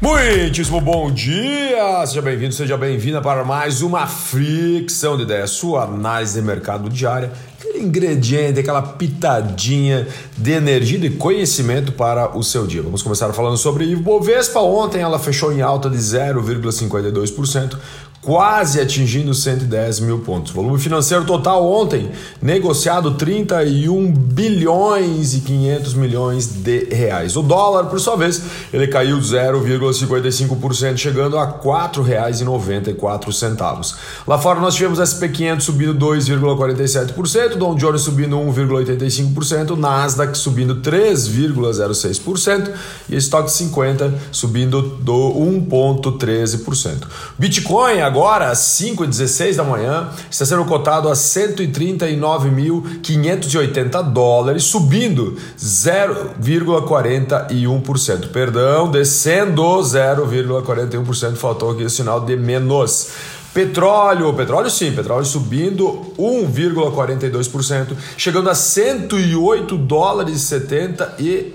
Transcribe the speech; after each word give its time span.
Muitíssimo 0.00 0.80
bom 0.80 1.10
dia! 1.10 2.06
Seja 2.06 2.22
bem-vindo, 2.22 2.54
seja 2.54 2.76
bem-vinda 2.76 3.20
para 3.20 3.44
mais 3.44 3.82
uma 3.82 4.06
fricção 4.06 5.16
de 5.16 5.22
ideias, 5.22 5.50
sua 5.50 5.84
análise 5.84 6.40
de 6.40 6.46
mercado 6.46 6.88
diária, 6.88 7.30
aquele 7.58 7.84
ingrediente, 7.84 8.60
aquela 8.60 8.82
pitadinha 8.82 10.06
de 10.36 10.52
energia 10.52 10.98
e 10.98 11.10
conhecimento 11.10 11.92
para 11.92 12.36
o 12.36 12.42
seu 12.42 12.66
dia. 12.66 12.82
Vamos 12.82 13.02
começar 13.02 13.32
falando 13.32 13.56
sobre 13.56 13.84
Ibovespa. 13.84 14.60
Ontem 14.60 15.00
ela 15.00 15.18
fechou 15.18 15.52
em 15.52 15.60
alta 15.60 15.88
de 15.88 15.98
0,52%, 15.98 17.78
quase 18.22 18.80
atingindo 18.80 19.32
110 19.32 20.00
mil 20.00 20.18
pontos. 20.18 20.52
Volume 20.52 20.78
financeiro 20.78 21.24
total 21.24 21.66
ontem 21.66 22.10
negociado 22.40 23.14
31 23.14 24.12
bilhões 24.12 25.34
e 25.34 25.40
500 25.40 25.94
milhões 25.94 26.46
de 26.46 26.84
reais. 26.84 27.34
O 27.36 27.42
dólar, 27.42 27.86
por 27.86 27.98
sua 27.98 28.16
vez, 28.16 28.42
ele 28.72 28.86
caiu 28.88 29.18
0,55%, 29.18 30.98
chegando 30.98 31.38
a 31.38 31.46
R$ 31.46 31.54
4,94. 31.64 33.94
Lá 34.26 34.38
fora 34.38 34.60
nós 34.60 34.74
tivemos 34.74 34.98
SP 35.00 35.30
500 35.30 35.64
subindo 35.64 35.94
2,47%, 35.94 37.56
Dow 37.56 37.74
Jones 37.74 38.02
subindo 38.02 38.36
1,85%, 38.36 39.78
Nasdaq 39.78 40.36
subindo 40.36 40.76
3,06% 40.76 42.70
e 43.08 43.16
Stock 43.16 43.50
50 43.50 44.12
subindo 44.30 44.82
do 44.82 45.12
1,13%. 45.12 47.06
Bitcoin 47.38 48.09
agora, 48.10 48.50
às 48.50 48.58
5 48.58 49.04
h 49.04 49.10
16 49.10 49.56
da 49.56 49.64
manhã, 49.64 50.10
está 50.30 50.44
sendo 50.44 50.64
cotado 50.64 51.08
a 51.08 51.12
139.580 51.12 54.12
dólares, 54.12 54.64
subindo 54.64 55.36
0,41%. 55.58 58.28
Perdão, 58.32 58.90
descendo 58.90 59.62
0,41%. 59.62 61.36
Faltou 61.36 61.70
aqui 61.70 61.84
o 61.84 61.90
sinal 61.90 62.20
de 62.20 62.36
menos. 62.36 63.08
Petróleo, 63.52 64.32
petróleo 64.32 64.70
sim, 64.70 64.92
petróleo 64.92 65.24
subindo 65.24 66.12
1,42%, 66.16 67.96
chegando 68.16 68.48
a 68.48 68.54
108 68.54 69.76
dólares 69.76 70.36
e 70.36 70.38
70 70.38 71.14
e 71.18 71.52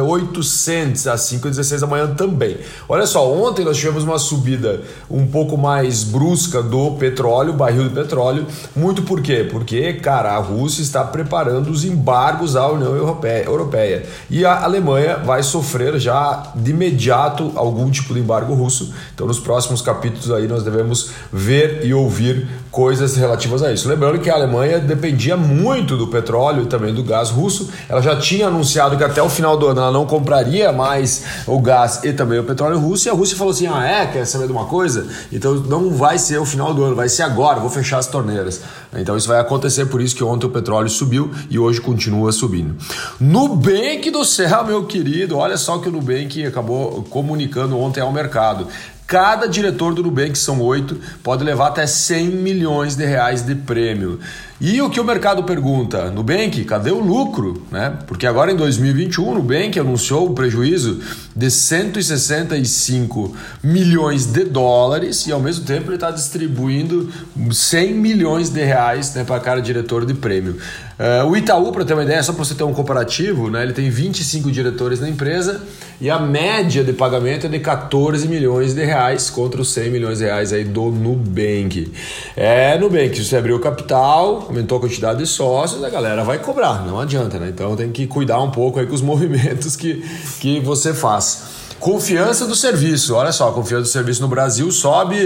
uh, 0.00 0.04
800 0.06 1.06
às 1.06 1.20
5h16 1.20 1.80
da 1.80 1.86
manhã 1.86 2.14
também. 2.14 2.56
Olha 2.88 3.06
só, 3.06 3.30
ontem 3.30 3.62
nós 3.62 3.76
tivemos 3.76 4.04
uma 4.04 4.18
subida 4.18 4.80
um 5.10 5.26
pouco 5.26 5.58
mais 5.58 6.02
brusca 6.02 6.62
do 6.62 6.92
petróleo, 6.92 7.52
barril 7.52 7.88
de 7.88 7.94
petróleo, 7.94 8.46
muito 8.74 9.02
por 9.02 9.20
quê? 9.20 9.46
Porque, 9.50 9.92
cara, 9.94 10.32
a 10.32 10.38
Rússia 10.38 10.80
está 10.80 11.04
preparando 11.04 11.68
os 11.68 11.84
embargos 11.84 12.56
à 12.56 12.66
União 12.68 12.96
Europeia 12.96 14.06
e 14.30 14.46
a 14.46 14.64
Alemanha 14.64 15.18
vai 15.18 15.42
sofrer 15.42 15.98
já 15.98 16.52
de 16.54 16.70
imediato 16.70 17.52
algum 17.54 17.90
tipo 17.90 18.14
de 18.14 18.20
embargo 18.20 18.54
russo. 18.54 18.94
Então, 19.14 19.26
nos 19.26 19.38
próximos 19.38 19.82
capítulos 19.82 20.30
aí 20.30 20.46
nós 20.46 20.62
devemos 20.62 21.10
ver 21.36 21.84
e 21.84 21.92
ouvir 21.92 22.46
coisas 22.70 23.16
relativas 23.16 23.60
a 23.62 23.72
isso. 23.72 23.88
Lembrando 23.88 24.20
que 24.20 24.30
a 24.30 24.34
Alemanha 24.34 24.78
dependia 24.78 25.36
muito 25.36 25.96
do 25.96 26.06
petróleo 26.06 26.62
e 26.62 26.66
também 26.66 26.94
do 26.94 27.02
gás 27.02 27.30
russo. 27.30 27.70
Ela 27.88 28.00
já 28.00 28.16
tinha 28.16 28.46
anunciado 28.46 28.96
que 28.96 29.02
até 29.02 29.20
o 29.20 29.28
final 29.28 29.56
do 29.56 29.66
ano 29.66 29.80
ela 29.80 29.90
não 29.90 30.06
compraria 30.06 30.72
mais 30.72 31.24
o 31.46 31.60
gás 31.60 32.04
e 32.04 32.12
também 32.12 32.38
o 32.38 32.44
petróleo 32.44 32.78
russo. 32.78 33.08
E 33.08 33.10
a 33.10 33.14
Rússia 33.14 33.36
falou 33.36 33.52
assim: 33.52 33.66
ah, 33.66 33.84
é? 33.84 34.06
Quer 34.06 34.24
saber 34.26 34.46
de 34.46 34.52
uma 34.52 34.66
coisa? 34.66 35.08
Então 35.32 35.54
não 35.54 35.90
vai 35.90 36.18
ser 36.18 36.38
o 36.38 36.44
final 36.44 36.72
do 36.72 36.84
ano, 36.84 36.94
vai 36.94 37.08
ser 37.08 37.22
agora, 37.22 37.58
vou 37.58 37.70
fechar 37.70 37.98
as 37.98 38.06
torneiras. 38.06 38.60
Então 38.96 39.16
isso 39.16 39.26
vai 39.26 39.40
acontecer, 39.40 39.86
por 39.86 40.00
isso 40.00 40.14
que 40.14 40.22
ontem 40.22 40.46
o 40.46 40.50
petróleo 40.50 40.88
subiu 40.88 41.32
e 41.50 41.58
hoje 41.58 41.80
continua 41.80 42.30
subindo. 42.30 42.76
Nubank 43.20 44.08
do 44.10 44.24
céu, 44.24 44.64
meu 44.64 44.84
querido, 44.84 45.36
olha 45.36 45.56
só 45.56 45.78
que 45.78 45.88
o 45.88 45.92
Nubank 45.92 46.44
acabou 46.46 47.02
comunicando 47.10 47.76
ontem 47.78 48.00
ao 48.00 48.12
mercado. 48.12 48.68
Cada 49.14 49.46
diretor 49.46 49.94
do 49.94 50.02
Nubank, 50.02 50.36
são 50.36 50.60
oito, 50.60 51.00
pode 51.22 51.44
levar 51.44 51.68
até 51.68 51.86
100 51.86 52.30
milhões 52.30 52.96
de 52.96 53.04
reais 53.04 53.42
de 53.42 53.54
prêmio. 53.54 54.18
E 54.66 54.80
o 54.80 54.88
que 54.88 54.98
o 54.98 55.04
mercado 55.04 55.44
pergunta? 55.44 56.10
Nubank, 56.10 56.64
cadê 56.64 56.90
o 56.90 56.98
lucro? 56.98 57.62
Né? 57.70 57.98
Porque 58.06 58.26
agora 58.26 58.50
em 58.50 58.56
2021 58.56 59.28
o 59.28 59.34
Nubank 59.34 59.78
anunciou 59.78 60.30
um 60.30 60.32
prejuízo 60.32 61.02
de 61.36 61.50
165 61.50 63.36
milhões 63.62 64.24
de 64.24 64.42
dólares 64.44 65.26
e 65.26 65.32
ao 65.32 65.38
mesmo 65.38 65.66
tempo 65.66 65.88
ele 65.88 65.96
está 65.96 66.10
distribuindo 66.10 67.12
100 67.50 67.92
milhões 67.92 68.48
de 68.48 68.64
reais 68.64 69.14
né, 69.14 69.22
para 69.22 69.38
cada 69.38 69.60
diretor 69.60 70.06
de 70.06 70.14
prêmio. 70.14 70.56
Uh, 70.98 71.28
o 71.28 71.36
Itaú, 71.36 71.70
para 71.70 71.84
ter 71.84 71.92
uma 71.92 72.04
ideia, 72.04 72.22
só 72.22 72.32
para 72.32 72.44
você 72.44 72.54
ter 72.54 72.62
um 72.62 72.72
comparativo, 72.72 73.50
né, 73.50 73.64
ele 73.64 73.72
tem 73.72 73.90
25 73.90 74.50
diretores 74.50 74.98
na 74.98 75.08
empresa 75.10 75.60
e 76.00 76.08
a 76.08 76.18
média 76.18 76.84
de 76.84 76.92
pagamento 76.92 77.46
é 77.46 77.48
de 77.48 77.58
14 77.58 78.26
milhões 78.28 78.74
de 78.74 78.84
reais 78.84 79.28
contra 79.28 79.60
os 79.60 79.72
100 79.72 79.90
milhões 79.90 80.18
de 80.18 80.24
reais 80.24 80.52
aí 80.52 80.64
do 80.64 80.90
Nubank. 80.90 81.92
É, 82.36 82.78
Nubank, 82.78 83.22
você 83.22 83.36
abriu 83.36 83.58
capital, 83.58 84.48
aumentou 84.54 84.78
a 84.78 84.80
quantidade 84.80 85.18
de 85.18 85.26
sócios, 85.26 85.82
a 85.82 85.90
galera 85.90 86.22
vai 86.22 86.38
cobrar, 86.38 86.86
não 86.86 87.00
adianta, 87.00 87.38
né? 87.38 87.48
Então 87.48 87.74
tem 87.74 87.90
que 87.90 88.06
cuidar 88.06 88.40
um 88.40 88.50
pouco 88.50 88.78
aí 88.78 88.86
com 88.86 88.94
os 88.94 89.02
movimentos 89.02 89.74
que, 89.74 90.04
que 90.40 90.60
você 90.60 90.94
faz. 90.94 91.64
Confiança 91.80 92.46
do 92.46 92.54
serviço, 92.54 93.14
olha 93.14 93.32
só, 93.32 93.50
a 93.50 93.52
confiança 93.52 93.82
do 93.82 93.88
serviço 93.88 94.22
no 94.22 94.28
Brasil 94.28 94.70
sobe 94.70 95.16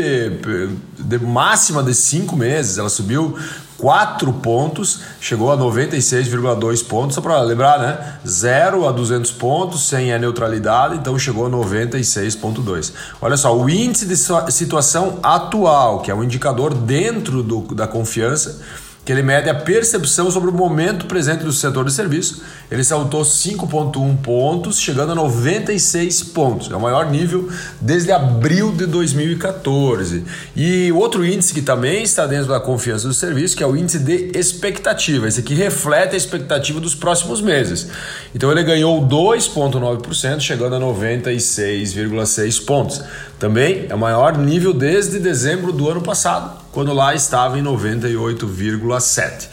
de 0.99 1.19
máxima 1.19 1.83
de 1.83 1.95
cinco 1.95 2.35
meses, 2.37 2.79
ela 2.79 2.89
subiu 2.89 3.37
4 3.79 4.33
pontos, 4.33 5.03
chegou 5.21 5.53
a 5.53 5.57
96,2 5.57 6.85
pontos, 6.85 7.15
só 7.15 7.21
para 7.21 7.41
lembrar, 7.43 7.79
né? 7.79 8.19
0 8.27 8.89
a 8.89 8.93
200 8.93 9.31
pontos, 9.33 9.89
sem 9.89 10.13
a 10.13 10.19
neutralidade, 10.19 10.97
então 10.97 11.17
chegou 11.17 11.47
a 11.47 11.51
96,2. 11.51 12.93
Olha 13.23 13.37
só, 13.37 13.57
o 13.57 13.71
índice 13.71 14.05
de 14.05 14.17
situação 14.17 15.21
atual, 15.23 16.01
que 16.01 16.11
é 16.11 16.15
um 16.15 16.25
indicador 16.25 16.75
dentro 16.75 17.43
do, 17.43 17.61
da 17.73 17.87
confiança, 17.87 18.61
que 19.09 19.13
ele 19.13 19.23
mede 19.23 19.49
a 19.49 19.55
percepção 19.55 20.31
sobre 20.31 20.51
o 20.51 20.53
momento 20.53 21.07
presente 21.07 21.43
do 21.43 21.51
setor 21.51 21.83
de 21.87 21.91
serviço. 21.95 22.43
Ele 22.71 22.85
saltou 22.85 23.23
5,1 23.23 24.19
pontos, 24.19 24.79
chegando 24.79 25.13
a 25.13 25.15
96 25.15 26.25
pontos. 26.25 26.71
É 26.71 26.77
o 26.77 26.81
maior 26.81 27.11
nível 27.11 27.49
desde 27.81 28.13
abril 28.13 28.71
de 28.71 28.85
2014. 28.85 30.25
E 30.55 30.93
outro 30.93 31.25
índice 31.25 31.55
que 31.55 31.63
também 31.63 32.03
está 32.03 32.27
dentro 32.27 32.49
da 32.49 32.61
confiança 32.61 33.09
do 33.09 33.15
serviço, 33.15 33.57
que 33.57 33.63
é 33.63 33.67
o 33.67 33.75
índice 33.75 33.99
de 33.99 34.31
expectativa. 34.39 35.27
Esse 35.27 35.41
aqui 35.41 35.55
reflete 35.55 36.13
a 36.13 36.19
expectativa 36.19 36.79
dos 36.79 36.95
próximos 36.95 37.41
meses. 37.41 37.89
Então 38.35 38.53
ele 38.53 38.63
ganhou 38.63 39.01
2,9%, 39.09 40.41
chegando 40.41 40.77
a 40.77 40.81
96,6 40.81 42.63
pontos. 42.67 43.01
Também 43.39 43.87
é 43.89 43.95
o 43.95 43.99
maior 43.99 44.37
nível 44.37 44.75
desde 44.75 45.19
dezembro 45.19 45.73
do 45.73 45.89
ano 45.89 46.03
passado 46.03 46.58
quando 46.73 46.93
lá 46.93 47.15
estava 47.15 47.59
em 47.59 47.63
98,7. 47.63 49.49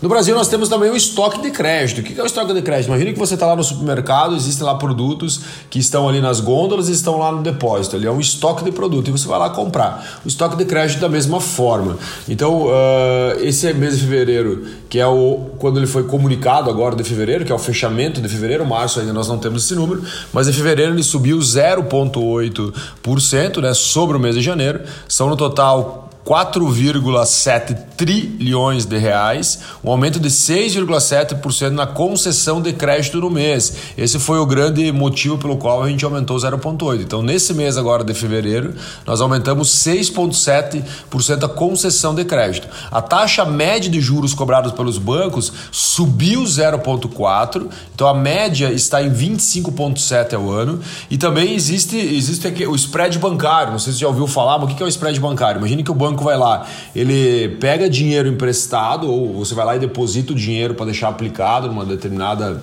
No 0.00 0.08
Brasil 0.08 0.32
nós 0.32 0.46
temos 0.46 0.68
também 0.68 0.88
o 0.90 0.96
estoque 0.96 1.42
de 1.42 1.50
crédito. 1.50 2.00
O 2.00 2.04
que 2.04 2.16
é 2.18 2.22
o 2.22 2.26
estoque 2.26 2.54
de 2.54 2.62
crédito? 2.62 2.86
Imagina 2.86 3.12
que 3.12 3.18
você 3.18 3.34
está 3.34 3.46
lá 3.46 3.56
no 3.56 3.64
supermercado, 3.64 4.36
existem 4.36 4.64
lá 4.64 4.76
produtos 4.76 5.40
que 5.68 5.80
estão 5.80 6.08
ali 6.08 6.20
nas 6.20 6.38
gôndolas 6.38 6.88
e 6.88 6.92
estão 6.92 7.18
lá 7.18 7.32
no 7.32 7.42
depósito. 7.42 7.96
É 7.96 8.10
um 8.10 8.20
estoque 8.20 8.64
de 8.64 8.70
produto 8.70 9.08
e 9.08 9.10
você 9.10 9.26
vai 9.26 9.40
lá 9.40 9.50
comprar. 9.50 10.20
O 10.24 10.28
estoque 10.28 10.56
de 10.56 10.64
crédito 10.64 11.00
da 11.00 11.08
mesma 11.08 11.40
forma. 11.40 11.98
Então, 12.28 12.66
uh, 12.66 13.40
esse 13.40 13.74
mês 13.74 13.98
de 13.98 14.04
fevereiro, 14.04 14.66
que 14.88 15.00
é 15.00 15.06
o 15.06 15.50
quando 15.58 15.80
ele 15.80 15.88
foi 15.88 16.04
comunicado 16.04 16.70
agora 16.70 16.94
de 16.94 17.02
fevereiro, 17.02 17.44
que 17.44 17.50
é 17.50 17.54
o 17.54 17.58
fechamento 17.58 18.20
de 18.20 18.28
fevereiro, 18.28 18.64
março 18.64 19.00
ainda 19.00 19.12
nós 19.12 19.26
não 19.26 19.38
temos 19.38 19.64
esse 19.64 19.74
número, 19.74 20.04
mas 20.32 20.46
em 20.46 20.52
fevereiro 20.52 20.92
ele 20.92 21.02
subiu 21.02 21.38
0,8% 21.38 23.60
né, 23.60 23.74
sobre 23.74 24.16
o 24.16 24.20
mês 24.20 24.36
de 24.36 24.42
janeiro. 24.42 24.82
São 25.08 25.28
no 25.28 25.36
total 25.36 26.07
4,7 26.24 27.76
trilhões 27.96 28.84
de 28.84 28.98
reais, 28.98 29.60
um 29.82 29.90
aumento 29.90 30.20
de 30.20 30.28
6,7% 30.28 31.70
na 31.70 31.86
concessão 31.86 32.60
de 32.60 32.72
crédito 32.72 33.18
no 33.18 33.30
mês. 33.30 33.74
Esse 33.96 34.18
foi 34.18 34.38
o 34.38 34.44
grande 34.44 34.92
motivo 34.92 35.38
pelo 35.38 35.56
qual 35.56 35.82
a 35.82 35.88
gente 35.88 36.04
aumentou 36.04 36.36
0,8. 36.36 37.00
Então, 37.00 37.22
nesse 37.22 37.54
mês 37.54 37.78
agora 37.78 38.04
de 38.04 38.12
fevereiro, 38.12 38.74
nós 39.06 39.20
aumentamos 39.20 39.68
6,7% 39.70 41.44
a 41.44 41.48
concessão 41.48 42.14
de 42.14 42.24
crédito. 42.24 42.68
A 42.90 43.00
taxa 43.00 43.44
média 43.44 43.90
de 43.90 44.00
juros 44.00 44.34
cobrados 44.34 44.72
pelos 44.72 44.98
bancos 44.98 45.52
subiu 45.72 46.42
0,4, 46.42 47.68
então 47.94 48.06
a 48.06 48.14
média 48.14 48.70
está 48.70 49.02
em 49.02 49.10
25,7 49.10 50.34
ao 50.34 50.50
ano. 50.50 50.80
E 51.10 51.16
também 51.16 51.54
existe, 51.54 51.96
existe 51.96 52.46
aqui 52.46 52.66
o 52.66 52.74
spread 52.74 53.18
bancário. 53.18 53.72
Não 53.72 53.78
sei 53.78 53.92
se 53.92 53.98
você 53.98 54.02
já 54.02 54.08
ouviu 54.08 54.26
falar, 54.26 54.58
mas 54.58 54.70
o 54.70 54.74
que 54.74 54.82
é 54.82 54.86
o 54.86 54.88
spread 54.88 55.18
bancário? 55.18 55.58
Imagine 55.58 55.82
que 55.82 55.90
o 55.90 55.94
banco 55.94 56.07
banco 56.10 56.24
vai 56.24 56.36
lá, 56.36 56.66
ele 56.94 57.56
pega 57.60 57.88
dinheiro 57.88 58.28
emprestado 58.28 59.10
ou 59.10 59.32
você 59.34 59.54
vai 59.54 59.64
lá 59.64 59.76
e 59.76 59.78
deposita 59.78 60.32
o 60.32 60.36
dinheiro 60.36 60.74
para 60.74 60.86
deixar 60.86 61.08
aplicado 61.08 61.68
numa 61.68 61.84
determinada 61.84 62.62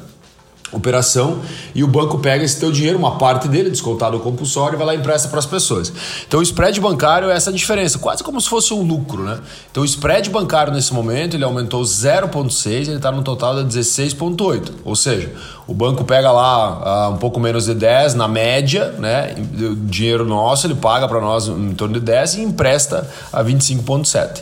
operação 0.72 1.40
e 1.74 1.84
o 1.84 1.88
banco 1.88 2.20
pega 2.20 2.44
esse 2.44 2.60
teu 2.60 2.72
dinheiro, 2.72 2.98
uma 2.98 3.18
parte 3.18 3.48
dele, 3.48 3.70
descontado 3.70 4.18
o 4.18 4.20
compulsório, 4.20 4.76
e 4.76 4.78
vai 4.78 4.88
lá 4.88 4.96
e 4.96 4.98
empresta 4.98 5.28
para 5.28 5.40
as 5.40 5.46
pessoas. 5.46 5.92
Então 6.28 6.40
o 6.40 6.44
spread 6.44 6.80
bancário 6.82 7.30
é 7.30 7.36
essa 7.36 7.52
diferença, 7.52 8.00
quase 8.00 8.24
como 8.24 8.40
se 8.42 8.50
fosse 8.50 8.74
um 8.74 8.82
lucro, 8.82 9.24
né? 9.24 9.40
Então 9.72 9.84
o 9.84 9.86
spread 9.86 10.30
bancário 10.30 10.74
nesse 10.74 10.94
momento 10.94 11.36
ele 11.36 11.44
aumentou 11.44 11.82
0,6, 11.84 12.70
ele 12.88 12.96
está 12.96 13.12
no 13.12 13.24
total 13.24 13.64
de 13.64 13.80
16,8. 13.80 14.72
Ou 14.84 14.96
seja, 14.96 15.32
o 15.68 15.74
banco 15.74 16.04
pega 16.04 16.32
lá 16.32 17.10
uh, 17.10 17.14
um 17.14 17.18
pouco 17.18 17.40
menos 17.40 17.66
de 17.66 17.74
10 17.74 18.16
na 18.16 18.28
média, 18.28 18.92
né? 19.00 19.36
O 19.38 19.76
dinheiro 19.76 20.26
nosso 20.26 20.68
ele 20.68 20.76
paga 20.76 21.08
para 21.08 21.22
nós 21.22 21.48
em 21.48 21.74
torno 21.74 21.96
de 21.96 22.00
10 22.00 22.36
e 22.36 22.42
empresta 22.42 23.10
a 23.32 23.44
25,7. 23.44 24.42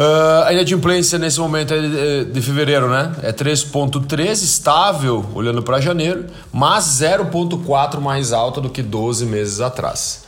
Uh, 0.00 0.46
a 0.46 0.52
inadimplência 0.54 1.18
nesse 1.18 1.38
momento 1.38 1.74
é 1.74 1.78
de, 1.78 2.24
de 2.32 2.40
fevereiro, 2.40 2.88
né? 2.88 3.14
É 3.22 3.34
3,3 3.34 4.32
estável 4.32 5.26
olhando 5.34 5.62
para 5.62 5.78
janeiro, 5.78 6.24
mas 6.50 7.02
0,4 7.02 8.00
mais 8.00 8.32
alta 8.32 8.62
do 8.62 8.70
que 8.70 8.82
12 8.82 9.26
meses 9.26 9.60
atrás. 9.60 10.24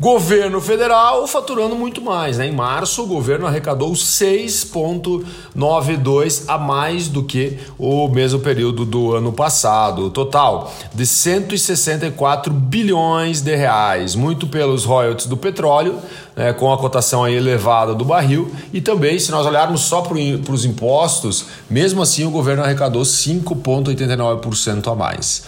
Governo 0.00 0.60
federal 0.60 1.26
faturando 1.26 1.74
muito 1.74 2.00
mais. 2.00 2.38
Né? 2.38 2.46
Em 2.46 2.52
março, 2.52 3.02
o 3.02 3.06
governo 3.08 3.48
arrecadou 3.48 3.90
6,92 3.90 6.44
a 6.46 6.56
mais 6.56 7.08
do 7.08 7.24
que 7.24 7.58
o 7.76 8.06
mesmo 8.06 8.38
período 8.38 8.84
do 8.84 9.16
ano 9.16 9.32
passado. 9.32 10.08
Total 10.10 10.72
de 10.94 11.04
164 11.04 12.54
bilhões 12.54 13.40
de 13.40 13.56
reais, 13.56 14.14
muito 14.14 14.46
pelos 14.46 14.84
royalties 14.84 15.26
do 15.26 15.36
petróleo, 15.36 15.98
né, 16.38 16.52
com 16.52 16.72
a 16.72 16.78
cotação 16.78 17.26
elevada 17.28 17.92
do 17.92 18.04
barril, 18.04 18.54
e 18.72 18.80
também, 18.80 19.18
se 19.18 19.32
nós 19.32 19.44
olharmos 19.44 19.80
só 19.80 20.02
para 20.02 20.14
os 20.52 20.64
impostos, 20.64 21.46
mesmo 21.68 22.00
assim 22.00 22.24
o 22.24 22.30
governo 22.30 22.62
arrecadou 22.62 23.02
5,89% 23.02 24.92
a 24.92 24.94
mais. 24.94 25.42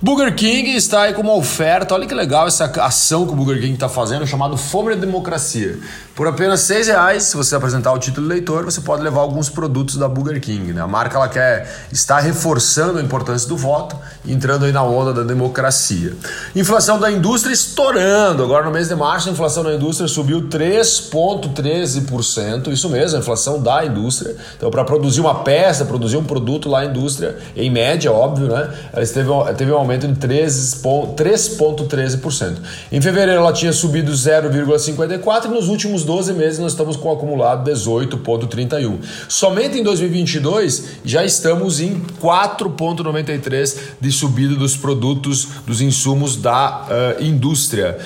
Burger 0.00 0.34
King 0.34 0.74
está 0.74 1.02
aí 1.02 1.12
com 1.12 1.20
uma 1.20 1.34
oferta, 1.34 1.94
olha 1.94 2.06
que 2.06 2.14
legal 2.14 2.48
essa 2.48 2.64
ação 2.82 3.26
que 3.26 3.34
o 3.34 3.36
Burger 3.36 3.60
King 3.60 3.74
está 3.74 3.90
fazendo, 3.90 4.26
chamado 4.26 4.56
Fome 4.56 4.94
da 4.94 5.00
Democracia. 5.02 5.78
Por 6.20 6.28
apenas 6.28 6.60
seis 6.60 6.86
reais, 6.86 7.22
se 7.22 7.34
você 7.34 7.56
apresentar 7.56 7.94
o 7.94 7.98
título 7.98 8.26
leitor, 8.26 8.66
você 8.66 8.82
pode 8.82 9.02
levar 9.02 9.22
alguns 9.22 9.48
produtos 9.48 9.96
da 9.96 10.06
Burger 10.06 10.38
King. 10.38 10.74
Né? 10.74 10.82
A 10.82 10.86
marca 10.86 11.16
ela 11.16 11.30
quer 11.30 11.86
estar 11.90 12.20
reforçando 12.20 12.98
a 12.98 13.02
importância 13.02 13.48
do 13.48 13.56
voto, 13.56 13.96
entrando 14.28 14.66
aí 14.66 14.72
na 14.72 14.82
onda 14.82 15.14
da 15.14 15.22
democracia. 15.22 16.14
Inflação 16.54 17.00
da 17.00 17.10
indústria 17.10 17.54
estourando. 17.54 18.44
Agora 18.44 18.66
no 18.66 18.70
mês 18.70 18.88
de 18.88 18.94
março 18.94 19.30
a 19.30 19.32
inflação 19.32 19.64
da 19.64 19.72
indústria 19.72 20.06
subiu 20.06 20.42
3,13%. 20.42 22.70
Isso 22.70 22.90
mesmo, 22.90 23.16
a 23.16 23.20
inflação 23.20 23.58
da 23.58 23.82
indústria. 23.86 24.36
Então, 24.58 24.70
para 24.70 24.84
produzir 24.84 25.22
uma 25.22 25.36
peça, 25.36 25.86
produzir 25.86 26.18
um 26.18 26.24
produto 26.24 26.68
lá, 26.68 26.80
a 26.80 26.84
indústria, 26.84 27.38
em 27.56 27.70
média, 27.70 28.12
óbvio, 28.12 28.48
né? 28.48 28.68
Ela 28.92 29.06
teve, 29.06 29.30
teve 29.56 29.72
um 29.72 29.76
aumento 29.76 30.06
de 30.06 30.28
3,13%. 30.28 32.56
Em 32.92 33.00
fevereiro 33.00 33.40
ela 33.40 33.54
tinha 33.54 33.72
subido 33.72 34.12
0,54% 34.12 35.46
e 35.46 35.48
nos 35.48 35.68
últimos 35.68 36.09
12 36.10 36.32
meses 36.32 36.58
nós 36.58 36.72
estamos 36.72 36.96
com 36.96 37.08
um 37.08 37.12
acumulado 37.12 37.70
18,31. 37.70 38.98
Somente 39.28 39.78
em 39.78 39.82
2022 39.84 40.96
já 41.04 41.24
estamos 41.24 41.78
em 41.78 42.02
4,93 42.20 43.78
de 44.00 44.10
subida 44.10 44.56
dos 44.56 44.76
produtos, 44.76 45.46
dos 45.64 45.80
insumos 45.80 46.34
da 46.34 46.88
uh, 46.88 47.22
indústria. 47.22 47.96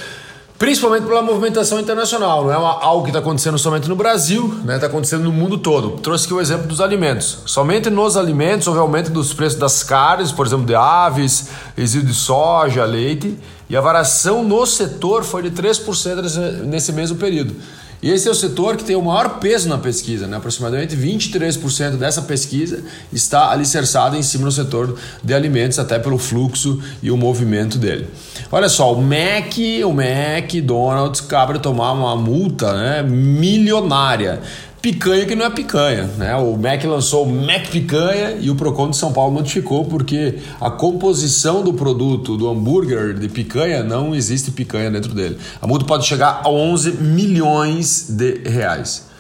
Principalmente 0.59 1.07
pela 1.07 1.23
movimentação 1.23 1.81
internacional, 1.81 2.45
não 2.45 2.53
é 2.53 2.59
uma, 2.59 2.79
algo 2.79 3.05
que 3.05 3.09
está 3.09 3.21
acontecendo 3.21 3.59
somente 3.59 3.89
no 3.89 3.97
Brasil, 3.97 4.49
está 4.49 4.67
né? 4.67 4.79
Tá 4.79 4.87
acontecendo 4.87 5.25
no 5.25 5.33
mundo 5.33 5.57
todo. 5.57 5.93
Trouxe 6.03 6.27
aqui 6.27 6.35
o 6.35 6.41
exemplo 6.43 6.67
dos 6.67 6.83
alimentos. 6.83 7.39
Somente 7.47 7.89
nos 7.89 8.19
alimentos 8.19 8.67
houve 8.67 8.81
aumento 8.81 9.11
dos 9.11 9.33
preços 9.33 9.59
das 9.59 9.83
carnes, 9.83 10.31
por 10.31 10.47
exemplo, 10.47 10.67
de 10.67 10.75
aves, 10.75 11.49
resíduo 11.75 12.09
de 12.09 12.15
soja, 12.15 12.85
leite, 12.85 13.39
e 13.69 13.75
a 13.75 13.81
variação 13.81 14.45
no 14.45 14.67
setor 14.67 15.25
foi 15.25 15.43
de 15.43 15.51
3% 15.51 16.21
nesse, 16.21 16.39
nesse 16.67 16.93
mesmo 16.93 17.17
período. 17.17 17.57
E 18.05 18.11
esse 18.11 18.29
é 18.29 18.31
o 18.31 18.35
setor 18.35 18.77
que 18.77 18.85
tem 18.85 18.95
o 18.95 19.01
maior 19.01 19.39
peso 19.39 19.67
na 19.67 19.79
pesquisa, 19.79 20.27
né? 20.27 20.37
aproximadamente 20.37 20.95
23% 20.95 21.97
dessa 21.97 22.21
pesquisa 22.21 22.85
está 23.11 23.51
alicerçada 23.51 24.15
em 24.15 24.23
cima 24.23 24.45
do 24.45 24.53
setor 24.53 24.99
de 25.23 25.33
alimentos, 25.33 25.79
até 25.79 25.99
pelo 25.99 26.19
fluxo 26.19 26.83
e 27.03 27.11
o 27.11 27.17
movimento 27.17 27.79
dele. 27.79 28.07
Olha 28.53 28.69
só, 28.69 28.93
o 28.93 29.01
Mac, 29.01 29.57
o 29.87 29.99
McDonald's 29.99 31.23
de 31.55 31.59
tomar 31.61 31.93
uma 31.93 32.15
multa 32.15 32.75
né, 32.75 33.03
milionária 33.03 34.43
picanha 34.85 35.25
que 35.25 35.35
não 35.35 35.47
é 35.47 35.51
picanha. 35.51 36.03
Né? 36.19 36.37
O 36.37 36.59
MEC 36.59 36.87
lançou 36.87 37.25
o 37.25 37.27
MEC 37.27 37.71
Picanha 37.71 38.37
e 38.39 38.51
o 38.51 38.55
Procon 38.55 38.91
de 38.91 38.99
São 38.99 39.15
Paulo 39.15 39.35
notificou 39.35 39.87
porque 39.87 40.41
a 40.61 40.71
composição 40.71 41.65
do 41.65 41.73
produto 41.73 42.37
do 42.37 42.51
hambúrguer 42.51 43.15
de 43.15 43.27
picanha 43.31 43.83
não 43.83 44.15
existe 44.15 44.51
picanha 44.51 44.91
dentro 44.91 45.15
dele. 45.15 45.39
A 45.63 45.67
multa 45.67 45.87
pode 45.87 46.05
chegar 46.05 46.43
a 46.45 46.51
11 46.51 46.99
milhões 46.99 48.11
de 48.11 48.47
reais. 48.47 49.14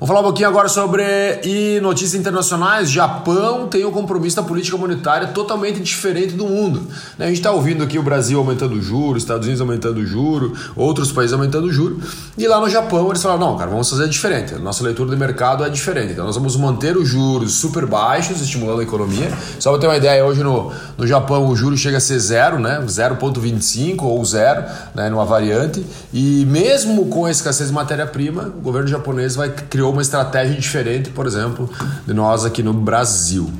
Vamos 0.00 0.14
falar 0.14 0.20
um 0.20 0.30
pouquinho 0.30 0.48
agora 0.48 0.66
sobre 0.66 1.04
e 1.44 1.78
notícias 1.82 2.18
internacionais. 2.18 2.90
Japão 2.90 3.68
tem 3.68 3.84
um 3.84 3.90
compromisso 3.90 4.34
da 4.34 4.42
política 4.42 4.74
monetária 4.78 5.28
totalmente 5.28 5.78
diferente 5.78 6.32
do 6.32 6.46
mundo. 6.46 6.86
Né? 7.18 7.26
A 7.26 7.28
gente 7.28 7.36
está 7.36 7.50
ouvindo 7.50 7.84
aqui 7.84 7.98
o 7.98 8.02
Brasil 8.02 8.38
aumentando 8.38 8.76
o 8.76 8.80
juro, 8.80 9.18
Estados 9.18 9.44
Unidos 9.44 9.60
aumentando 9.60 9.98
o 9.98 10.06
juro, 10.06 10.54
outros 10.74 11.12
países 11.12 11.34
aumentando 11.34 11.66
o 11.66 11.72
juro. 11.72 12.00
E 12.38 12.48
lá 12.48 12.58
no 12.58 12.70
Japão 12.70 13.10
eles 13.10 13.20
falaram: 13.20 13.40
não, 13.40 13.58
cara, 13.58 13.68
vamos 13.68 13.90
fazer 13.90 14.08
diferente. 14.08 14.54
A 14.54 14.58
nossa 14.58 14.82
leitura 14.82 15.10
de 15.10 15.16
mercado 15.16 15.64
é 15.64 15.68
diferente. 15.68 16.12
Então 16.12 16.24
nós 16.24 16.34
vamos 16.34 16.56
manter 16.56 16.96
os 16.96 17.06
juros 17.06 17.52
super 17.52 17.84
baixos, 17.84 18.40
estimulando 18.40 18.80
a 18.80 18.82
economia. 18.82 19.30
Só 19.58 19.70
para 19.70 19.80
ter 19.82 19.86
uma 19.86 19.98
ideia, 19.98 20.24
hoje 20.24 20.42
no, 20.42 20.72
no 20.96 21.06
Japão 21.06 21.46
o 21.46 21.54
juro 21.54 21.76
chega 21.76 21.98
a 21.98 22.00
ser 22.00 22.18
zero, 22.20 22.58
né? 22.58 22.82
0,25 22.86 24.02
ou 24.04 24.24
zero, 24.24 24.64
né? 24.94 25.10
numa 25.10 25.26
variante. 25.26 25.84
E 26.10 26.46
mesmo 26.46 27.04
com 27.08 27.26
a 27.26 27.30
escassez 27.30 27.68
de 27.68 27.74
matéria-prima, 27.74 28.50
o 28.56 28.62
governo 28.62 28.88
japonês 28.88 29.36
vai 29.36 29.50
uma 29.92 30.02
estratégia 30.02 30.56
diferente, 30.56 31.10
por 31.10 31.26
exemplo, 31.26 31.70
de 32.06 32.12
nós 32.12 32.44
aqui 32.44 32.62
no 32.62 32.72
Brasil. 32.72 33.50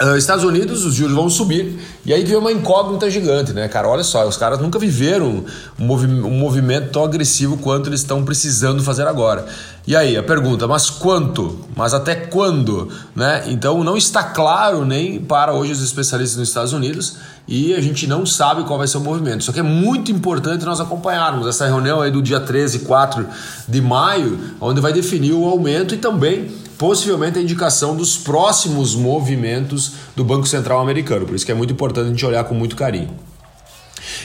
Uh, 0.00 0.16
Estados 0.16 0.42
Unidos, 0.42 0.86
os 0.86 0.94
juros 0.94 1.14
vão 1.14 1.28
subir 1.28 1.78
e 2.06 2.14
aí 2.14 2.24
vem 2.24 2.38
uma 2.38 2.50
incógnita 2.50 3.10
gigante, 3.10 3.52
né, 3.52 3.68
cara? 3.68 3.86
Olha 3.86 4.02
só, 4.02 4.26
os 4.26 4.38
caras 4.38 4.58
nunca 4.58 4.78
viveram 4.78 5.44
um, 5.78 5.84
movi 5.84 6.06
um 6.06 6.30
movimento 6.30 6.90
tão 6.90 7.04
agressivo 7.04 7.58
quanto 7.58 7.90
eles 7.90 8.00
estão 8.00 8.24
precisando 8.24 8.82
fazer 8.82 9.06
agora. 9.06 9.44
E 9.86 9.94
aí, 9.94 10.16
a 10.16 10.22
pergunta, 10.22 10.66
mas 10.66 10.88
quanto? 10.88 11.60
Mas 11.76 11.92
até 11.92 12.14
quando? 12.14 12.88
Né? 13.14 13.44
Então 13.48 13.84
não 13.84 13.94
está 13.94 14.22
claro 14.22 14.86
nem 14.86 15.20
para 15.20 15.52
hoje 15.52 15.72
os 15.72 15.82
especialistas 15.82 16.38
nos 16.38 16.48
Estados 16.48 16.72
Unidos 16.72 17.16
e 17.46 17.74
a 17.74 17.80
gente 17.82 18.06
não 18.06 18.24
sabe 18.24 18.64
qual 18.64 18.78
vai 18.78 18.88
ser 18.88 18.96
o 18.96 19.00
movimento. 19.00 19.44
Só 19.44 19.52
que 19.52 19.60
é 19.60 19.62
muito 19.62 20.10
importante 20.10 20.64
nós 20.64 20.80
acompanharmos 20.80 21.46
essa 21.46 21.66
reunião 21.66 22.00
aí 22.00 22.10
do 22.10 22.22
dia 22.22 22.40
13 22.40 22.78
e 22.78 22.80
4 22.80 23.26
de 23.68 23.80
maio, 23.82 24.38
onde 24.58 24.80
vai 24.80 24.92
definir 24.94 25.34
o 25.34 25.44
aumento 25.44 25.94
e 25.94 25.98
também 25.98 26.50
possivelmente 26.82 27.38
a 27.38 27.40
indicação 27.40 27.94
dos 27.94 28.18
próximos 28.18 28.96
movimentos 28.96 29.92
do 30.16 30.24
Banco 30.24 30.48
Central 30.48 30.80
americano. 30.80 31.24
Por 31.24 31.36
isso 31.36 31.46
que 31.46 31.52
é 31.52 31.54
muito 31.54 31.72
importante 31.72 32.06
a 32.06 32.08
gente 32.08 32.26
olhar 32.26 32.42
com 32.42 32.56
muito 32.56 32.74
carinho. 32.74 33.08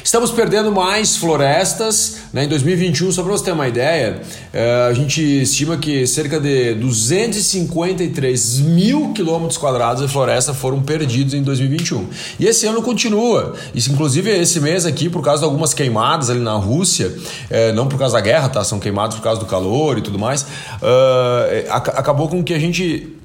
Estamos 0.04 0.32
perdendo 0.32 0.72
mais 0.72 1.18
florestas. 1.18 2.18
Né? 2.32 2.46
Em 2.46 2.48
2021, 2.48 3.12
só 3.12 3.24
para 3.24 3.32
você 3.32 3.46
ter 3.46 3.52
uma 3.52 3.68
ideia, 3.68 4.22
é, 4.54 4.88
a 4.90 4.94
gente 4.94 5.22
estima 5.22 5.78
que 5.78 6.06
cerca 6.08 6.40
de 6.40 6.74
253 6.76 8.60
mil 8.60 9.12
quilômetros 9.14 9.58
quadrados 9.58 10.06
de 10.06 10.12
floresta 10.12 10.54
foram 10.54 10.82
perdidos 10.82 11.34
em 11.34 11.44
2021. 11.44 12.08
E 12.40 12.46
esse 12.46 12.66
ano 12.66 12.82
continua. 12.82 13.54
Isso, 13.74 13.92
inclusive, 13.92 14.32
esse 14.32 14.60
mês 14.60 14.86
aqui, 14.86 15.10
por 15.10 15.22
causa 15.22 15.42
de 15.42 15.46
algumas 15.46 15.74
queimadas 15.74 16.30
ali 16.30 16.40
na 16.40 16.54
Rússia, 16.54 17.14
é, 17.50 17.72
não 17.72 17.88
por 17.88 17.98
causa 18.00 18.16
da 18.16 18.22
guerra, 18.22 18.50
tá? 18.50 18.64
São 18.64 18.80
queimados 18.80 19.18
por 19.18 19.24
causa 19.24 19.40
do 19.40 19.46
calor 19.46 19.98
e 19.98 20.02
tudo 20.02 20.18
mais. 20.18 20.44
Uh, 20.44 21.68
acabou 21.70 22.28
com 22.28 22.44
que 22.44 22.54
a 22.54 22.60
gente 22.60 23.17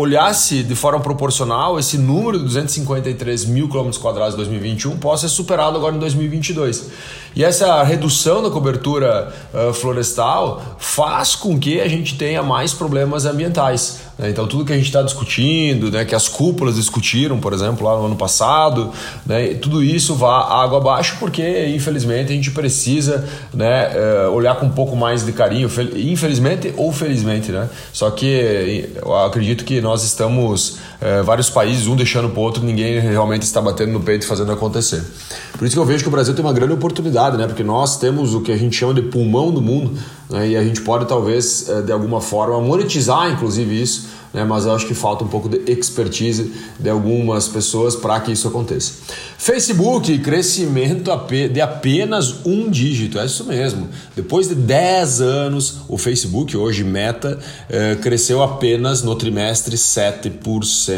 olhasse 0.00 0.62
de 0.62 0.74
forma 0.74 1.00
proporcional, 1.00 1.78
esse 1.78 1.98
número 1.98 2.38
de 2.38 2.44
253 2.44 3.44
mil 3.44 3.68
quilômetros 3.68 4.00
quadrados 4.00 4.34
em 4.34 4.36
2021 4.38 4.98
possa 4.98 5.28
ser 5.28 5.34
superado 5.34 5.76
agora 5.76 5.94
em 5.94 5.98
2022. 5.98 6.90
E 7.34 7.44
essa 7.44 7.82
redução 7.82 8.42
da 8.42 8.50
cobertura 8.50 9.32
uh, 9.54 9.72
florestal 9.72 10.76
faz 10.78 11.36
com 11.36 11.58
que 11.58 11.80
a 11.80 11.88
gente 11.88 12.16
tenha 12.16 12.42
mais 12.42 12.72
problemas 12.72 13.24
ambientais. 13.24 14.00
Né? 14.20 14.30
Então, 14.30 14.46
tudo 14.46 14.64
que 14.64 14.72
a 14.72 14.76
gente 14.76 14.86
está 14.86 15.00
discutindo, 15.00 15.90
né, 15.90 16.04
que 16.04 16.14
as 16.14 16.28
cúpulas 16.28 16.74
discutiram, 16.74 17.38
por 17.40 17.52
exemplo, 17.52 17.86
lá 17.86 17.96
no 17.96 18.06
ano 18.06 18.16
passado, 18.16 18.92
né, 19.24 19.54
tudo 19.54 19.82
isso 19.82 20.14
vá 20.14 20.62
água 20.62 20.78
abaixo, 20.78 21.16
porque 21.18 21.68
infelizmente 21.68 22.32
a 22.32 22.34
gente 22.34 22.50
precisa 22.50 23.26
né, 23.54 23.90
uh, 24.26 24.30
olhar 24.32 24.56
com 24.56 24.66
um 24.66 24.70
pouco 24.70 24.94
mais 24.94 25.24
de 25.24 25.32
carinho, 25.32 25.70
infelizmente 25.96 26.74
ou 26.76 26.92
felizmente. 26.92 27.50
Né? 27.50 27.68
Só 27.92 28.10
que 28.10 28.90
eu 28.96 29.16
acredito 29.16 29.64
que 29.64 29.80
nós 29.80 29.89
estamos, 29.98 30.78
uh, 31.00 31.24
vários 31.24 31.50
países, 31.50 31.86
um 31.86 31.96
deixando 31.96 32.28
para 32.28 32.40
o 32.40 32.42
outro, 32.42 32.62
ninguém 32.62 32.98
realmente 33.00 33.42
está 33.42 33.60
batendo 33.60 33.92
no 33.92 34.00
peito 34.00 34.24
e 34.24 34.26
fazendo 34.26 34.52
acontecer. 34.52 35.02
Por 35.58 35.66
isso 35.66 35.74
que 35.74 35.80
eu 35.80 35.84
vejo 35.84 36.02
que 36.02 36.08
o 36.08 36.12
Brasil 36.12 36.34
tem 36.34 36.44
uma 36.44 36.52
grande 36.52 36.72
oportunidade, 36.72 37.36
né? 37.36 37.46
Porque 37.46 37.64
nós 37.64 37.98
temos 37.98 38.34
o 38.34 38.40
que 38.40 38.52
a 38.52 38.56
gente 38.56 38.76
chama 38.76 38.94
de 38.94 39.02
pulmão 39.02 39.50
do 39.50 39.60
mundo, 39.60 39.98
né, 40.28 40.48
e 40.48 40.56
a 40.56 40.62
gente 40.62 40.80
pode 40.82 41.06
talvez 41.06 41.68
eh, 41.68 41.82
de 41.82 41.92
alguma 41.92 42.20
forma 42.20 42.60
monetizar 42.60 43.30
inclusive 43.30 43.82
isso 43.82 44.20
né? 44.32 44.44
mas 44.44 44.64
eu 44.64 44.74
acho 44.74 44.86
que 44.86 44.94
falta 44.94 45.24
um 45.24 45.28
pouco 45.28 45.48
de 45.48 45.70
expertise 45.70 46.52
de 46.78 46.88
algumas 46.88 47.48
pessoas 47.48 47.96
para 47.96 48.18
que 48.20 48.32
isso 48.32 48.48
aconteça. 48.48 48.92
Facebook, 49.36 50.18
crescimento 50.18 51.10
de 51.52 51.60
apenas 51.60 52.44
um 52.44 52.70
dígito, 52.70 53.18
é 53.18 53.26
isso 53.26 53.44
mesmo. 53.44 53.88
Depois 54.14 54.48
de 54.48 54.54
10 54.54 55.20
anos, 55.20 55.78
o 55.88 55.98
Facebook, 55.98 56.56
hoje 56.56 56.84
Meta, 56.84 57.38
eh, 57.68 57.96
cresceu 58.00 58.42
apenas 58.42 59.02
no 59.02 59.14
trimestre 59.14 59.76
7%. 59.76 60.89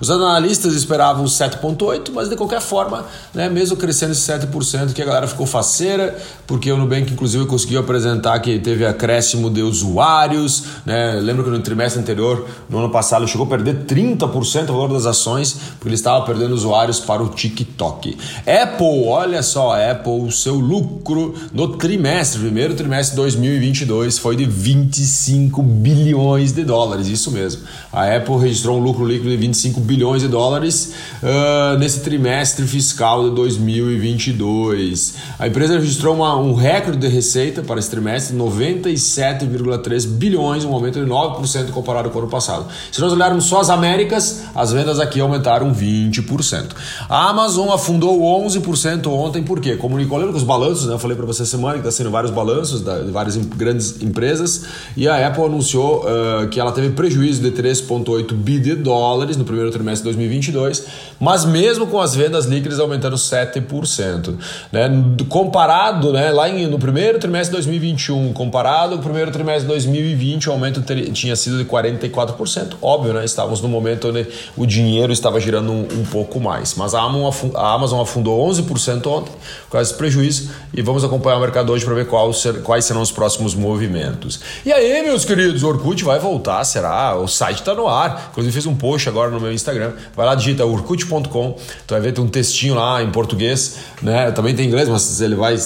Os 0.00 0.10
analistas 0.10 0.74
esperavam 0.74 1.24
7,8%, 1.24 2.10
mas 2.12 2.28
de 2.28 2.36
qualquer 2.36 2.60
forma, 2.60 3.04
né, 3.34 3.48
mesmo 3.48 3.76
crescendo 3.76 4.12
esse 4.12 4.30
7%, 4.30 4.92
que 4.92 5.02
a 5.02 5.04
galera 5.04 5.26
ficou 5.26 5.46
faceira, 5.46 6.16
porque 6.46 6.70
o 6.70 6.76
Nubank, 6.76 7.12
inclusive, 7.12 7.46
conseguiu 7.46 7.80
apresentar 7.80 8.38
que 8.40 8.58
teve 8.58 8.84
acréscimo 8.84 9.50
de 9.50 9.62
usuários. 9.62 10.64
Né? 10.84 11.18
Lembro 11.20 11.44
que 11.44 11.50
no 11.50 11.60
trimestre 11.60 12.00
anterior 12.00 12.46
no 12.68 12.78
ano 12.78 12.90
passado 12.90 13.26
chegou 13.26 13.46
a 13.46 13.48
perder 13.48 13.84
30% 13.86 14.66
do 14.66 14.72
valor 14.72 14.92
das 14.92 15.06
ações, 15.06 15.56
porque 15.72 15.88
ele 15.88 15.94
estava 15.94 16.24
perdendo 16.24 16.54
usuários 16.54 17.00
para 17.00 17.22
o 17.22 17.28
TikTok. 17.28 18.16
Apple, 18.46 19.06
olha 19.06 19.42
só, 19.42 19.74
Apple, 19.74 20.30
seu 20.32 20.54
lucro 20.54 21.34
no 21.52 21.76
trimestre, 21.76 22.40
primeiro 22.40 22.74
trimestre 22.74 23.16
de 23.16 23.22
2022 23.22 24.18
foi 24.18 24.36
de 24.36 24.44
25 24.44 25.62
bilhões 25.62 26.52
de 26.52 26.64
dólares, 26.64 27.08
isso 27.08 27.30
mesmo. 27.30 27.62
A 27.92 28.14
Apple 28.14 28.38
registrou 28.38 28.78
um 28.78 28.82
lucro 28.82 29.04
de 29.28 29.36
25 29.36 29.80
bilhões 29.80 30.22
de 30.22 30.28
dólares 30.28 30.92
uh, 31.22 31.78
nesse 31.78 32.00
trimestre 32.00 32.66
fiscal 32.66 33.28
de 33.28 33.34
2022. 33.34 35.14
A 35.38 35.46
empresa 35.46 35.78
registrou 35.78 36.14
uma, 36.14 36.36
um 36.36 36.54
recorde 36.54 36.98
de 36.98 37.08
receita 37.08 37.62
para 37.62 37.78
esse 37.78 37.90
trimestre, 37.90 38.36
97,3 38.36 40.06
bilhões, 40.06 40.64
um 40.64 40.72
aumento 40.72 41.00
de 41.00 41.10
9% 41.10 41.70
comparado 41.70 42.10
com 42.10 42.18
o 42.18 42.22
ano 42.22 42.30
passado. 42.30 42.66
Se 42.90 43.00
nós 43.00 43.12
olharmos 43.12 43.44
só 43.44 43.60
as 43.60 43.70
Américas, 43.70 44.42
as 44.54 44.72
vendas 44.72 44.98
aqui 45.00 45.20
aumentaram 45.20 45.74
20%. 45.74 46.70
A 47.08 47.28
Amazon 47.30 47.70
afundou 47.70 48.20
11% 48.44 49.06
ontem, 49.08 49.42
por 49.42 49.60
quê? 49.60 49.76
Comunicou, 49.76 50.18
lembra 50.18 50.32
que 50.32 50.38
os 50.38 50.44
balanços, 50.44 50.86
né? 50.86 50.94
Eu 50.94 50.98
falei 50.98 51.16
para 51.16 51.26
você 51.26 51.44
semana 51.46 51.74
que 51.74 51.80
está 51.80 51.90
sendo 51.90 52.10
vários 52.10 52.32
balanços 52.32 52.82
de 52.82 53.10
várias 53.10 53.36
grandes 53.36 54.00
empresas 54.02 54.64
e 54.96 55.08
a 55.08 55.26
Apple 55.26 55.44
anunciou 55.44 56.04
uh, 56.04 56.48
que 56.48 56.58
ela 56.58 56.72
teve 56.72 56.90
prejuízo 56.90 57.42
de 57.42 57.50
3,8 57.50 58.32
bi 58.34 58.58
de 58.58 58.74
dólares 58.74 59.11
no 59.36 59.44
primeiro 59.44 59.70
trimestre 59.70 60.08
de 60.08 60.16
2022, 60.16 60.86
mas 61.20 61.44
mesmo 61.44 61.86
com 61.86 62.00
as 62.00 62.14
vendas 62.14 62.46
líquidas 62.46 62.80
aumentando 62.80 63.16
7%. 63.16 64.34
Né? 64.70 64.90
Comparado 65.28 66.12
né, 66.12 66.30
lá 66.30 66.48
em, 66.48 66.66
no 66.66 66.78
primeiro 66.78 67.18
trimestre 67.18 67.50
de 67.50 67.62
2021, 67.62 68.32
comparado 68.32 68.94
com 68.94 69.00
o 69.00 69.04
primeiro 69.04 69.30
trimestre 69.30 69.62
de 69.62 69.68
2020, 69.68 70.48
o 70.48 70.52
aumento 70.52 70.82
ter, 70.82 71.10
tinha 71.12 71.36
sido 71.36 71.58
de 71.58 71.64
44%. 71.64 72.74
Óbvio, 72.80 73.12
né? 73.12 73.24
Estávamos 73.24 73.60
no 73.60 73.68
momento 73.68 74.08
onde 74.08 74.26
o 74.56 74.66
dinheiro 74.66 75.12
estava 75.12 75.38
girando 75.40 75.70
um, 75.70 75.86
um 76.00 76.04
pouco 76.04 76.40
mais. 76.40 76.74
Mas 76.74 76.94
a 76.94 77.02
Amazon, 77.02 77.50
a 77.54 77.72
Amazon 77.72 78.00
afundou 78.00 78.46
11% 78.48 79.06
ontem, 79.06 79.32
esse 79.74 79.94
prejuízo, 79.94 80.50
e 80.72 80.82
vamos 80.82 81.04
acompanhar 81.04 81.36
o 81.36 81.40
mercado 81.40 81.72
hoje 81.72 81.84
para 81.84 81.94
ver 81.94 82.06
qual 82.06 82.32
quais 82.62 82.84
serão 82.84 83.00
os 83.00 83.10
próximos 83.10 83.54
movimentos. 83.54 84.40
E 84.64 84.72
aí, 84.72 85.02
meus 85.02 85.24
queridos, 85.24 85.62
o 85.62 85.68
Orkut 85.68 86.02
vai 86.04 86.18
voltar, 86.18 86.62
será? 86.64 87.16
O 87.16 87.26
site 87.26 87.58
está 87.58 87.74
no 87.74 87.88
ar. 87.88 88.28
Inclusive, 88.30 88.54
fiz 88.54 88.66
um 88.66 88.74
post 88.74 89.01
agora 89.08 89.30
no 89.30 89.40
meu 89.40 89.52
Instagram. 89.52 89.92
Vai 90.14 90.26
lá, 90.26 90.34
digita 90.34 90.64
orkut.com, 90.64 91.56
tu 91.86 91.94
vai 91.94 92.00
ver 92.00 92.12
tem 92.12 92.24
um 92.24 92.28
textinho 92.28 92.74
lá 92.74 93.02
em 93.02 93.10
português, 93.10 93.76
né? 94.02 94.30
Também 94.32 94.54
tem 94.54 94.66
inglês, 94.66 94.88
mas 94.88 95.20
ele 95.20 95.34
vai 95.34 95.56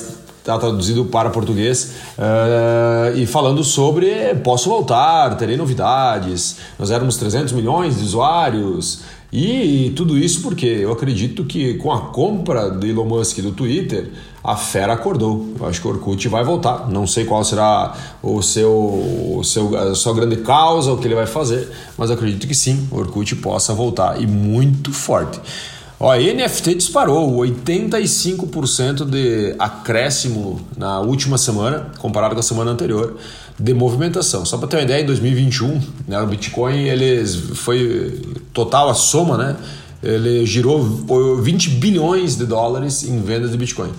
está 0.47 0.59
traduzido 0.59 1.07
para 1.07 1.29
português, 1.29 1.95
uh, 2.17 3.17
e 3.17 3.27
falando 3.27 3.65
sobre 3.65 4.33
posso 4.45 4.69
voltar, 4.69 5.35
terei 5.37 5.57
novidades, 5.57 6.59
nós 6.79 6.93
éramos 6.93 7.17
300 7.17 7.53
milhões 7.53 7.97
de 7.97 8.05
usuários, 8.05 9.01
e, 9.33 9.93
tudo 9.97 10.17
isso 10.17 10.41
porque 10.41 10.67
eu 10.67 10.93
acredito 10.93 11.45
que 11.45 11.75
com 11.75 11.93
a 11.93 12.01
compra 12.13 12.71
do 12.71 12.87
Elon 12.87 13.05
Musk 13.05 13.39
do 13.39 13.53
Twitter, 13.53 14.11
a 14.43 14.57
fera 14.57 14.93
acordou. 14.93 15.53
Eu 15.59 15.67
acho 15.67 15.81
que 15.81 15.89
o 15.89 15.91
Orkut 15.91 16.29
vai 16.29 16.45
voltar. 16.45 16.89
Não 16.89 17.07
sei 17.07 17.25
qual 17.25 17.45
será 17.45 17.95
o 18.23 18.41
seu, 18.41 18.71
o 18.71 19.43
seu, 19.43 19.77
a 19.77 19.95
sua 19.95 20.15
grande 20.15 20.37
causa, 20.37 20.93
o 20.93 20.99
que 20.99 21.07
ele 21.07 21.17
vai 21.17 21.27
fazer, 21.27 21.69
mas 21.99 22.11
acredito 22.11 22.47
que 22.47 22.55
sim, 22.55 22.89
o 22.93 22.99
Orkut 22.99 23.35
possa 23.37 23.75
voltar 23.75 24.21
e 24.21 24.27
muito 24.27 24.93
forte. 24.93 25.41
Ó, 25.99 26.13
a 26.13 26.19
NFT 26.19 26.75
disparou 26.75 27.39
85% 27.39 29.05
de 29.07 29.57
acréscimo 29.59 30.61
na 30.77 31.01
última 31.01 31.39
semana, 31.39 31.91
comparado 31.99 32.35
com 32.35 32.41
a 32.41 32.43
semana 32.43 32.71
anterior, 32.71 33.17
de 33.59 33.75
movimentação. 33.75 34.45
Só 34.45 34.59
para 34.59 34.69
ter 34.69 34.77
uma 34.77 34.83
ideia, 34.83 35.03
em 35.03 35.07
2021, 35.07 35.81
né, 36.07 36.21
o 36.21 36.27
Bitcoin 36.27 36.85
ele 36.85 37.27
foi 37.27 38.21
total 38.53 38.91
a 38.91 38.95
soma, 38.95 39.37
né? 39.37 39.57
Ele 40.03 40.45
girou 40.45 40.83
20 41.41 41.71
bilhões 41.71 42.37
de 42.37 42.45
dólares 42.45 43.03
em 43.03 43.21
vendas 43.23 43.51
de 43.51 43.57
Bitcoin. 43.57 43.91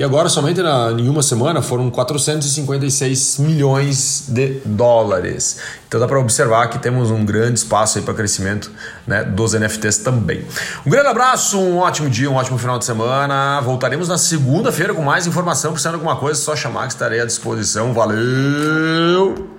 E 0.00 0.02
agora, 0.02 0.30
somente 0.30 0.62
na, 0.62 0.92
em 0.92 1.10
uma 1.10 1.22
semana, 1.22 1.60
foram 1.60 1.90
456 1.90 3.36
milhões 3.36 4.24
de 4.28 4.62
dólares. 4.64 5.60
Então 5.86 6.00
dá 6.00 6.08
para 6.08 6.18
observar 6.18 6.68
que 6.68 6.78
temos 6.78 7.10
um 7.10 7.22
grande 7.22 7.58
espaço 7.58 8.00
para 8.00 8.14
crescimento 8.14 8.70
né, 9.06 9.22
dos 9.22 9.52
NFTs 9.52 9.98
também. 9.98 10.42
Um 10.86 10.90
grande 10.90 11.08
abraço, 11.08 11.60
um 11.60 11.76
ótimo 11.80 12.08
dia, 12.08 12.30
um 12.30 12.36
ótimo 12.36 12.56
final 12.56 12.78
de 12.78 12.86
semana. 12.86 13.60
Voltaremos 13.60 14.08
na 14.08 14.16
segunda-feira 14.16 14.94
com 14.94 15.02
mais 15.02 15.26
informação. 15.26 15.72
Precisando 15.72 15.92
de 15.92 15.96
alguma 15.96 16.16
coisa, 16.16 16.40
é 16.40 16.42
só 16.42 16.56
chamar 16.56 16.86
que 16.86 16.94
estarei 16.94 17.20
à 17.20 17.26
disposição. 17.26 17.92
Valeu! 17.92 19.50